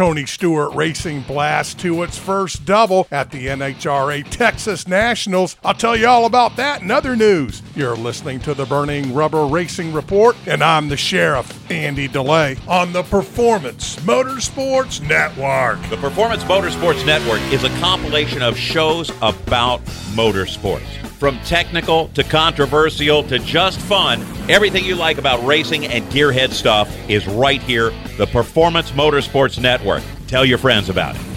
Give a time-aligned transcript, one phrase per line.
[0.00, 5.58] Tony Stewart Racing blast to its first double at the NHRA Texas Nationals.
[5.62, 7.60] I'll tell you all about that and other news.
[7.76, 12.92] You're listening to the Burning Rubber Racing Report, and I'm the Sheriff, Andy DeLay, on
[12.92, 15.80] the Performance Motorsports Network.
[15.88, 19.84] The Performance Motorsports Network is a compilation of shows about
[20.14, 20.80] motorsports.
[21.20, 26.92] From technical to controversial to just fun, everything you like about racing and gearhead stuff
[27.08, 30.02] is right here, the Performance Motorsports Network.
[30.26, 31.29] Tell your friends about it.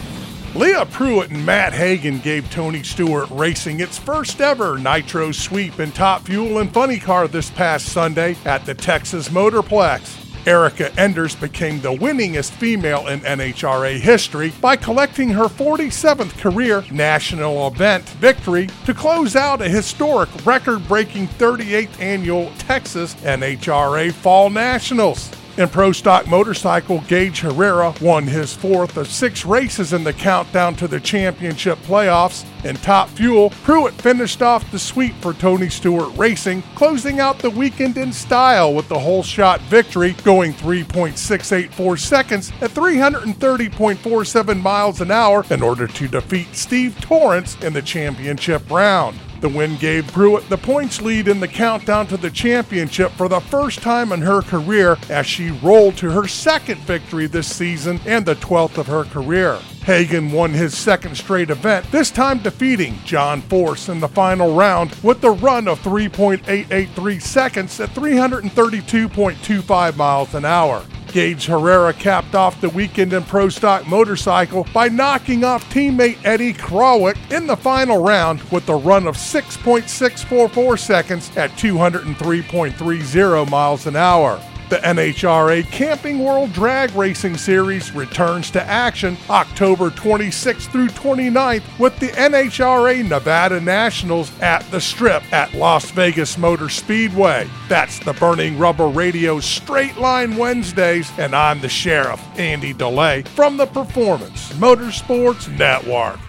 [0.55, 5.91] Leah Pruett and Matt Hagan gave Tony Stewart Racing its first ever Nitro sweep in
[5.91, 10.19] Top Fuel and Funny Car this past Sunday at the Texas Motorplex.
[10.45, 17.67] Erica Enders became the winningest female in NHRA history by collecting her 47th career national
[17.67, 25.31] event victory to close out a historic record breaking 38th annual Texas NHRA Fall Nationals.
[25.55, 30.73] In Pro Stock Motorcycle, Gaige Herrera won his fourth of six races in the countdown
[30.77, 32.43] to the championship playoffs.
[32.65, 37.51] In Top Fuel, Pruett finished off the sweep for Tony Stewart Racing, closing out the
[37.51, 45.11] weekend in style with the whole shot victory, going 3.684 seconds at 330.47 miles an
[45.11, 49.19] hour in order to defeat Steve Torrence in the championship round.
[49.43, 53.41] The win gave Pruett the points lead in the countdown to the championship for the
[53.41, 58.25] first time in her career as she rolled to her second victory this season and
[58.25, 59.59] the 12th of her career.
[59.83, 64.95] Hagan won his second straight event, this time defeating John Force in the final round
[65.03, 70.85] with the run of 3.883 seconds at 332.25 miles an hour.
[71.13, 76.53] Gaige Herrera capped off the weekend in Pro Stock Motorcycle by knocking off teammate Eddie
[76.53, 83.95] Krawiec in the final round with a run of 6.644 seconds at 203.30 miles an
[83.95, 84.41] hour.
[84.73, 91.95] The NHRA Camping World Drag Racing Series returns to action October 26th through 29th with
[91.99, 97.47] the NHRA Nevada Nationals at the Strip at Las Vegas Motor Speedway.
[97.69, 103.57] That's the Burning Rubber Radio Straight Line Wednesdays, and I'm the Sheriff, Andy DeLay, from
[103.57, 106.19] the Performance Motorsports Network.